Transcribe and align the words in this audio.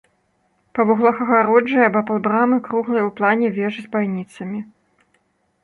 Па 0.77 0.85
вуглах 0.91 1.17
агароджы 1.25 1.75
і 1.75 1.83
абапал 1.89 2.17
брамы 2.29 2.57
круглыя 2.69 3.03
ў 3.05 3.11
плане 3.21 3.47
вежы 3.61 3.81
з 3.87 3.95
байніцамі. 3.95 4.67